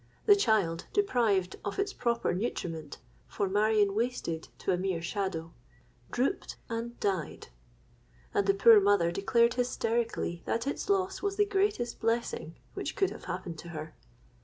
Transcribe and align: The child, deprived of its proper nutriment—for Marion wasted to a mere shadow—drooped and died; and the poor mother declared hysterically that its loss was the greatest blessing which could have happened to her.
The 0.25 0.35
child, 0.35 0.85
deprived 0.93 1.57
of 1.63 1.77
its 1.77 1.93
proper 1.93 2.33
nutriment—for 2.33 3.47
Marion 3.47 3.93
wasted 3.93 4.47
to 4.57 4.71
a 4.71 4.77
mere 4.79 4.99
shadow—drooped 4.99 6.55
and 6.69 6.99
died; 6.99 7.49
and 8.33 8.47
the 8.47 8.55
poor 8.55 8.81
mother 8.81 9.11
declared 9.11 9.53
hysterically 9.53 10.41
that 10.45 10.65
its 10.65 10.89
loss 10.89 11.21
was 11.21 11.35
the 11.35 11.45
greatest 11.45 11.99
blessing 11.99 12.55
which 12.73 12.95
could 12.95 13.11
have 13.11 13.25
happened 13.25 13.59
to 13.59 13.67
her. 13.69 13.93